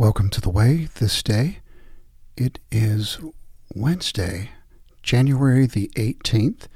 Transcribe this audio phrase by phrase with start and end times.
[0.00, 1.58] Welcome to the Way this day.
[2.34, 3.18] It is
[3.74, 4.52] Wednesday,
[5.02, 6.68] January the 18th.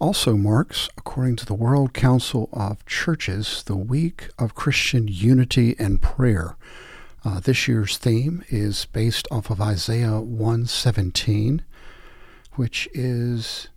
[0.00, 6.02] Also marks, according to the World Council of Churches, the week of Christian unity and
[6.02, 6.56] prayer.
[7.24, 11.62] Uh, this year's theme is based off of Isaiah 117,
[12.54, 13.68] which is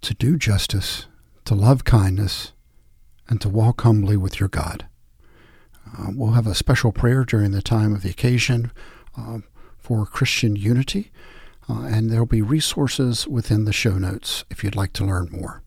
[0.00, 1.04] to do justice,
[1.44, 2.52] to love kindness,
[3.28, 4.86] and to walk humbly with your God.
[5.98, 8.70] Uh, we'll have a special prayer during the time of the occasion
[9.16, 9.38] uh,
[9.78, 11.10] for Christian unity,
[11.68, 15.62] uh, and there'll be resources within the show notes if you'd like to learn more.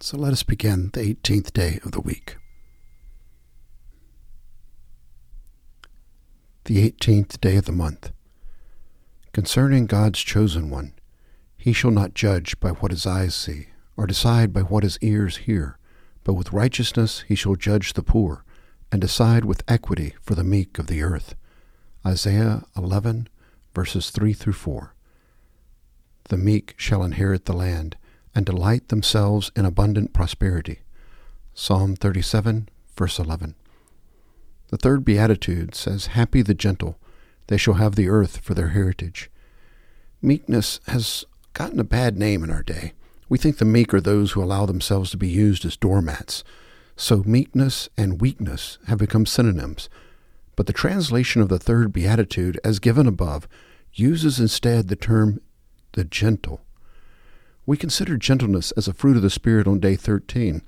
[0.00, 2.36] So let us begin the 18th day of the week.
[6.64, 8.12] The 18th day of the month.
[9.32, 10.94] Concerning God's chosen one,
[11.56, 15.38] he shall not judge by what his eyes see, or decide by what his ears
[15.38, 15.78] hear,
[16.24, 18.44] but with righteousness he shall judge the poor
[18.92, 21.34] and decide with equity for the meek of the earth.
[22.04, 23.28] Isaiah 11,
[23.74, 24.94] verses 3 through 4.
[26.28, 27.96] The meek shall inherit the land
[28.34, 30.80] and delight themselves in abundant prosperity.
[31.54, 33.54] Psalm 37, verse 11.
[34.68, 36.98] The third beatitude says, Happy the gentle,
[37.48, 39.30] they shall have the earth for their heritage.
[40.22, 42.92] Meekness has gotten a bad name in our day.
[43.28, 46.44] We think the meek are those who allow themselves to be used as doormats
[47.00, 49.88] so meekness and weakness have become synonyms.
[50.54, 53.48] But the translation of the third beatitude, as given above,
[53.94, 55.40] uses instead the term
[55.92, 56.60] the gentle.
[57.64, 60.62] We consider gentleness as a fruit of the Spirit on day 13,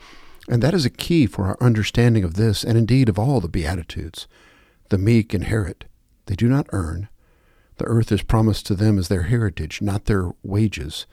[0.49, 3.49] and that is a key for our understanding of this and indeed of all the
[3.49, 4.27] Beatitudes.
[4.89, 5.85] The meek inherit,
[6.27, 7.09] they do not earn.
[7.77, 11.07] The earth is promised to them as their heritage, not their wages.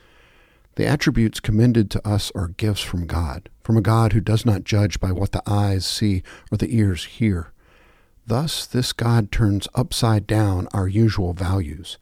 [0.76, 4.64] The attributes commended to us are gifts from God, from a God who does not
[4.64, 7.52] judge by what the eyes see or the ears hear.
[8.26, 11.98] Thus, this God turns upside down our usual values.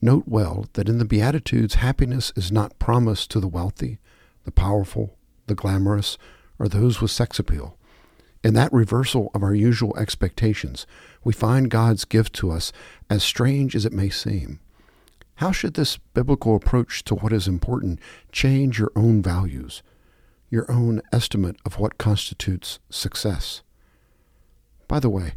[0.00, 3.98] Note well that in the Beatitudes, happiness is not promised to the wealthy,
[4.44, 5.16] the powerful,
[5.46, 6.18] the glamorous,
[6.58, 7.76] or those with sex appeal.
[8.44, 10.86] In that reversal of our usual expectations,
[11.24, 12.72] we find God's gift to us,
[13.10, 14.60] as strange as it may seem.
[15.36, 18.00] How should this biblical approach to what is important
[18.32, 19.82] change your own values,
[20.48, 23.62] your own estimate of what constitutes success?
[24.88, 25.34] By the way,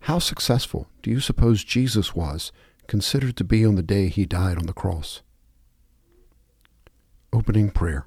[0.00, 2.50] how successful do you suppose Jesus was
[2.86, 5.20] considered to be on the day he died on the cross?
[7.30, 8.06] Opening prayer.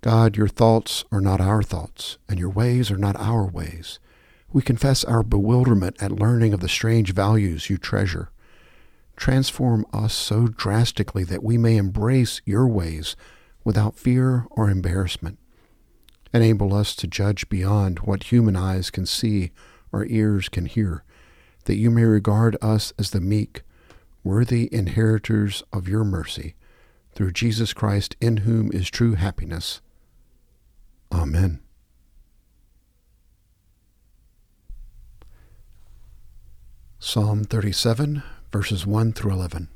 [0.00, 4.00] God, your thoughts are not our thoughts, and your ways are not our ways.
[4.52, 8.30] We confess our bewilderment at learning of the strange values you treasure
[9.18, 13.16] transform us so drastically that we may embrace your ways
[13.64, 15.38] without fear or embarrassment.
[16.32, 19.50] Enable us to judge beyond what human eyes can see
[19.90, 21.02] or ears can hear,
[21.64, 23.62] that you may regard us as the meek,
[24.22, 26.54] worthy inheritors of your mercy,
[27.12, 29.80] through Jesus Christ, in whom is true happiness.
[31.10, 31.60] Amen.
[37.00, 39.68] Psalm 37, verses 1 through 11.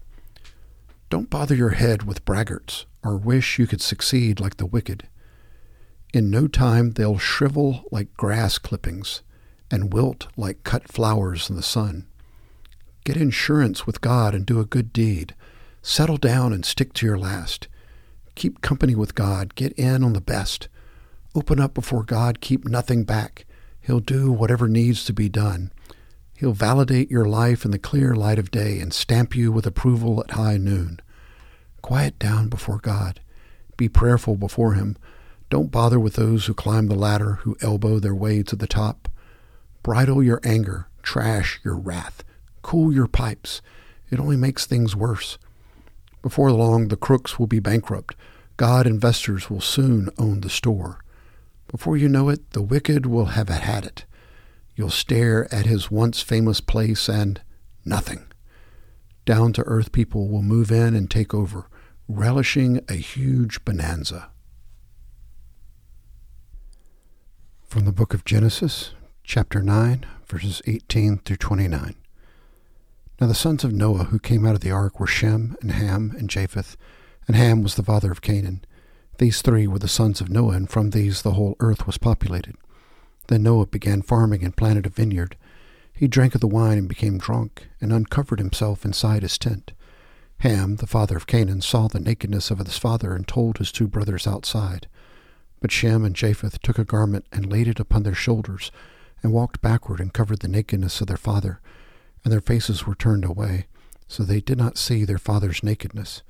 [1.10, 5.08] Don't bother your head with braggarts or wish you could succeed like the wicked.
[6.14, 9.22] In no time they'll shrivel like grass clippings
[9.70, 12.06] and wilt like cut flowers in the sun.
[13.04, 15.34] Get insurance with God and do a good deed.
[15.82, 17.66] Settle down and stick to your last.
[18.34, 19.54] Keep company with God.
[19.54, 20.68] Get in on the best.
[21.34, 22.40] Open up before God.
[22.40, 23.44] Keep nothing back.
[23.80, 25.72] He'll do whatever needs to be done.
[26.42, 30.24] He'll validate your life in the clear light of day and stamp you with approval
[30.24, 30.98] at high noon.
[31.82, 33.20] Quiet down before God.
[33.76, 34.96] Be prayerful before Him.
[35.50, 39.08] Don't bother with those who climb the ladder, who elbow their way to the top.
[39.84, 42.24] Bridle your anger, trash your wrath,
[42.62, 43.62] cool your pipes.
[44.10, 45.38] It only makes things worse.
[46.22, 48.16] Before long, the crooks will be bankrupt.
[48.56, 51.04] God investors will soon own the store.
[51.68, 54.06] Before you know it, the wicked will have had it.
[54.74, 57.40] You'll stare at his once famous place and
[57.84, 58.26] nothing.
[59.24, 61.68] Down to earth people will move in and take over,
[62.08, 64.30] relishing a huge bonanza.
[67.66, 68.92] From the book of Genesis,
[69.22, 71.94] chapter 9, verses 18 through 29.
[73.20, 76.14] Now the sons of Noah who came out of the ark were Shem and Ham
[76.18, 76.76] and Japheth,
[77.26, 78.64] and Ham was the father of Canaan.
[79.18, 82.56] These three were the sons of Noah, and from these the whole earth was populated.
[83.32, 85.36] Then Noah began farming and planted a vineyard.
[85.94, 89.72] He drank of the wine and became drunk, and uncovered himself inside his tent.
[90.40, 93.88] Ham, the father of Canaan, saw the nakedness of his father and told his two
[93.88, 94.86] brothers outside.
[95.60, 98.70] But Shem and Japheth took a garment and laid it upon their shoulders,
[99.22, 101.62] and walked backward and covered the nakedness of their father,
[102.24, 103.64] and their faces were turned away,
[104.06, 106.22] so they did not see their father's nakedness.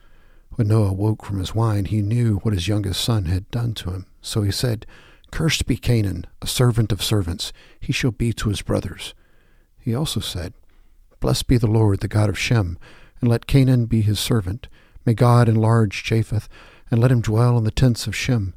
[0.50, 3.90] When Noah woke from his wine, he knew what his youngest son had done to
[3.90, 4.06] him.
[4.20, 4.86] So he said,
[5.32, 7.52] Cursed be Canaan, a servant of servants.
[7.80, 9.14] He shall be to his brothers.
[9.80, 10.52] He also said,
[11.20, 12.78] Blessed be the Lord, the God of Shem,
[13.20, 14.68] and let Canaan be his servant.
[15.06, 16.48] May God enlarge Japheth,
[16.90, 18.54] and let him dwell in the tents of Shem,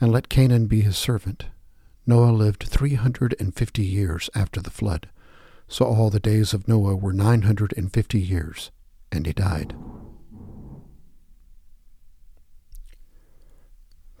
[0.00, 1.46] and let Canaan be his servant.
[2.06, 5.08] Noah lived three hundred and fifty years after the flood.
[5.66, 8.70] So all the days of Noah were nine hundred and fifty years,
[9.10, 9.74] and he died.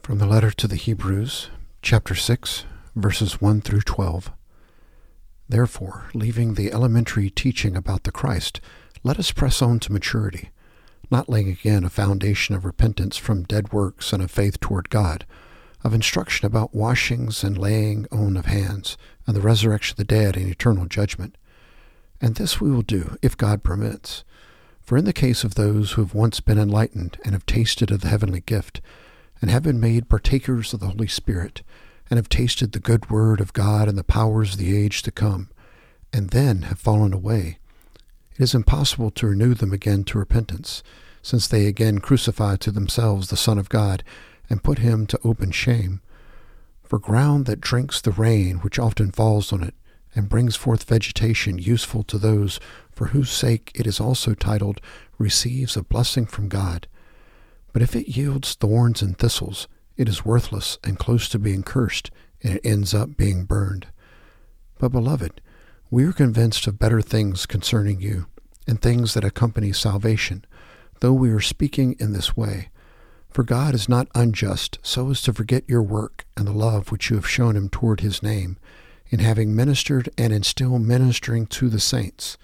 [0.02, 1.48] From the letter to the Hebrews,
[1.82, 2.64] chapter 6,
[2.94, 4.30] verses 1 through 12.
[5.48, 8.60] Therefore, leaving the elementary teaching about the Christ,
[9.02, 10.50] let us press on to maturity,
[11.10, 15.26] not laying again a foundation of repentance from dead works and of faith toward God,
[15.82, 18.96] of instruction about washings and laying on of hands,
[19.26, 21.36] and the resurrection of the dead and eternal judgment.
[22.20, 24.22] And this we will do, if God permits.
[24.80, 28.02] For in the case of those who have once been enlightened and have tasted of
[28.02, 28.80] the heavenly gift,
[29.42, 31.60] and have been made partakers of the Holy Spirit,
[32.08, 35.10] and have tasted the good word of God and the powers of the age to
[35.10, 35.50] come,
[36.14, 37.58] and then have fallen away,
[38.36, 40.82] it is impossible to renew them again to repentance,
[41.20, 44.02] since they again crucify to themselves the Son of God,
[44.48, 46.00] and put him to open shame.
[46.82, 49.74] For ground that drinks the rain which often falls on it,
[50.14, 52.58] and brings forth vegetation useful to those
[52.90, 54.80] for whose sake it is also titled,
[55.18, 56.86] receives a blessing from God.
[57.72, 62.10] But if it yields thorns and thistles, it is worthless and close to being cursed,
[62.42, 63.86] and it ends up being burned.
[64.78, 65.40] But, beloved,
[65.90, 68.26] we are convinced of better things concerning you,
[68.66, 70.44] and things that accompany salvation,
[71.00, 72.68] though we are speaking in this way.
[73.30, 77.08] For God is not unjust so as to forget your work and the love which
[77.08, 78.58] you have shown him toward his name,
[79.08, 82.36] in having ministered and in still ministering to the saints.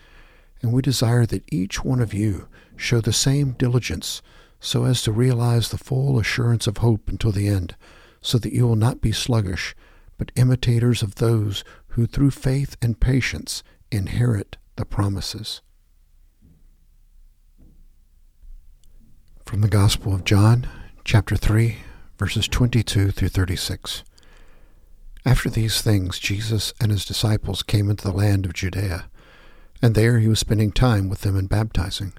[0.62, 4.22] And we desire that each one of you show the same diligence
[4.60, 7.76] so as to realize the full assurance of hope until the end,
[8.20, 9.74] so that you will not be sluggish,
[10.16, 15.60] but imitators of those who through faith and patience inherit the promises.
[19.46, 20.68] From the Gospel of John,
[21.04, 21.76] chapter 3,
[22.18, 24.02] verses 22 through 36.
[25.24, 29.08] After these things, Jesus and his disciples came into the land of Judea,
[29.80, 32.12] and there he was spending time with them and baptizing.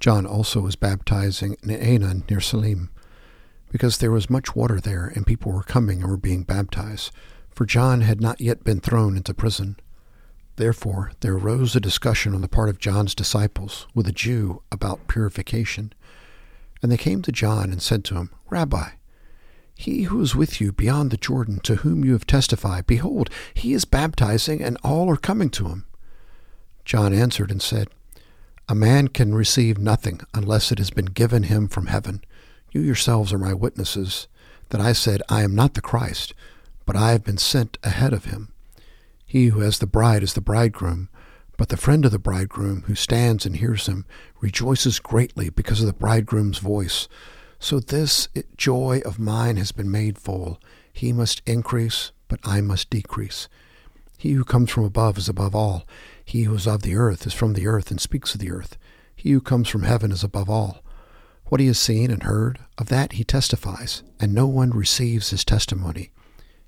[0.00, 2.90] John also was baptizing in Aenon near Salim,
[3.70, 7.10] because there was much water there, and people were coming and were being baptized,
[7.50, 9.76] for John had not yet been thrown into prison.
[10.56, 15.08] Therefore there arose a discussion on the part of John's disciples with a Jew about
[15.08, 15.92] purification.
[16.82, 18.90] And they came to John and said to him, Rabbi,
[19.74, 23.74] he who is with you beyond the Jordan, to whom you have testified, behold, he
[23.74, 25.84] is baptizing, and all are coming to him.
[26.84, 27.88] John answered and said,
[28.68, 32.22] a man can receive nothing unless it has been given him from heaven.
[32.72, 34.26] You yourselves are my witnesses
[34.70, 36.34] that I said, I am not the Christ,
[36.84, 38.52] but I have been sent ahead of him.
[39.24, 41.08] He who has the bride is the bridegroom,
[41.56, 44.04] but the friend of the bridegroom who stands and hears him
[44.40, 47.08] rejoices greatly because of the bridegroom's voice.
[47.58, 50.60] So this joy of mine has been made full.
[50.92, 53.48] He must increase, but I must decrease.
[54.18, 55.86] He who comes from above is above all.
[56.26, 58.76] He who is of the earth is from the earth and speaks of the earth.
[59.14, 60.82] He who comes from heaven is above all.
[61.46, 65.44] What he has seen and heard, of that he testifies, and no one receives his
[65.44, 66.10] testimony.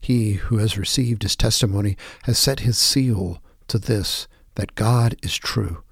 [0.01, 5.37] He who has received his testimony has set his seal to this, that God is
[5.37, 5.83] true.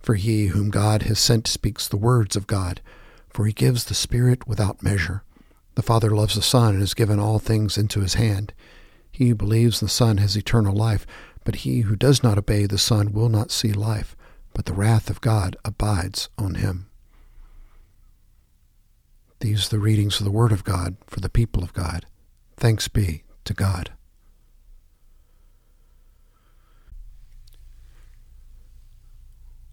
[0.00, 2.80] For he whom God has sent speaks the words of God,
[3.28, 5.22] for he gives the Spirit without measure.
[5.76, 8.52] The Father loves the Son and has given all things into his hand.
[9.12, 11.06] He who believes the Son has eternal life,
[11.44, 14.16] but he who does not obey the Son will not see life,
[14.54, 16.88] but the wrath of God abides on him.
[19.40, 22.06] These are the readings of the Word of God for the people of God.
[22.56, 23.90] Thanks be to God.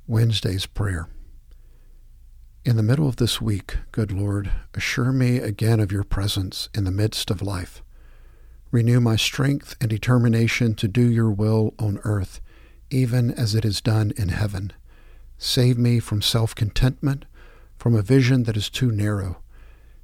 [0.08, 1.10] Wednesday's Prayer.
[2.64, 6.86] In the middle of this week, good Lord, assure me again of your presence in
[6.86, 7.84] the midst of life.
[8.70, 12.42] Renew my strength and determination to do your will on earth,
[12.90, 14.74] even as it is done in heaven.
[15.38, 17.26] Save me from self contentment,
[17.78, 19.38] from a vision that is too narrow.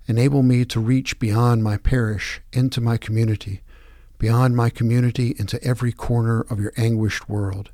[0.08, 3.62] Enable me to reach beyond my parish into my community,
[4.18, 7.72] beyond my community into every corner of your anguished world.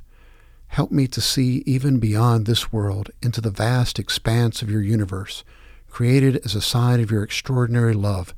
[0.70, 5.44] Help me to see even beyond this world into the vast expanse of your universe,
[5.88, 8.34] created as a sign of your extraordinary love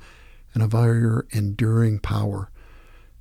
[0.53, 2.49] and of your enduring power.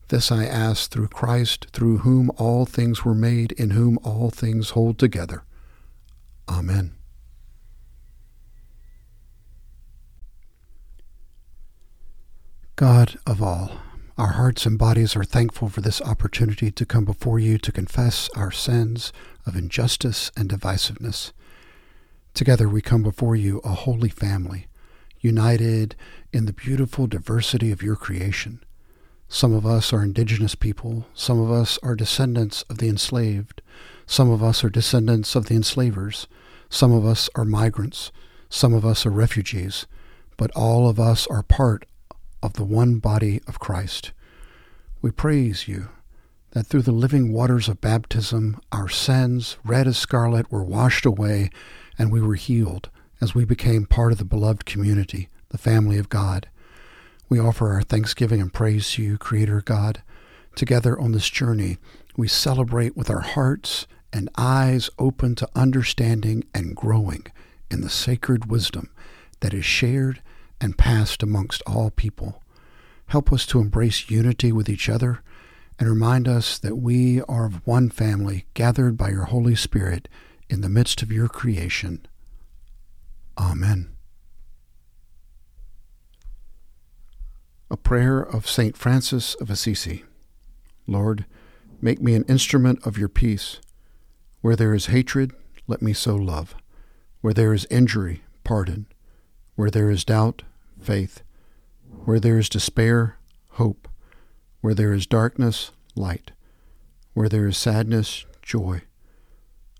[0.08, 4.70] This I ask through Christ, through whom all things were made, in whom all things
[4.70, 5.44] hold together.
[6.48, 6.96] Amen.
[12.74, 13.72] God of all,
[14.16, 18.28] our hearts and bodies are thankful for this opportunity to come before you to confess
[18.34, 19.12] our sins
[19.46, 21.32] of injustice and divisiveness.
[22.34, 24.66] Together we come before you a holy family,
[25.20, 25.94] united
[26.32, 28.62] in the beautiful diversity of your creation.
[29.28, 33.62] Some of us are indigenous people, some of us are descendants of the enslaved,
[34.06, 36.26] some of us are descendants of the enslavers,
[36.68, 38.10] some of us are migrants,
[38.48, 39.86] some of us are refugees,
[40.36, 41.86] but all of us are part
[42.42, 44.12] of the one body of Christ.
[45.00, 45.90] We praise you
[46.50, 51.50] that through the living waters of baptism, our sins, red as scarlet, were washed away
[51.96, 56.08] and we were healed as we became part of the beloved community, the family of
[56.08, 56.48] God.
[57.28, 60.02] We offer our thanksgiving and praise to you, Creator God.
[60.56, 61.78] Together on this journey,
[62.16, 67.26] we celebrate with our hearts and eyes open to understanding and growing
[67.70, 68.90] in the sacred wisdom
[69.40, 70.20] that is shared
[70.60, 72.42] and passed amongst all people.
[73.06, 75.22] Help us to embrace unity with each other
[75.78, 80.08] and remind us that we are of one family gathered by your Holy Spirit
[80.48, 82.06] in the midst of your creation.
[83.40, 83.96] Amen.
[87.70, 88.76] A prayer of St.
[88.76, 90.04] Francis of Assisi.
[90.86, 91.24] Lord,
[91.80, 93.58] make me an instrument of your peace.
[94.42, 95.32] Where there is hatred,
[95.66, 96.54] let me sow love.
[97.22, 98.86] Where there is injury, pardon.
[99.54, 100.42] Where there is doubt,
[100.78, 101.22] faith.
[102.04, 103.16] Where there is despair,
[103.52, 103.88] hope.
[104.60, 106.32] Where there is darkness, light.
[107.14, 108.82] Where there is sadness, joy.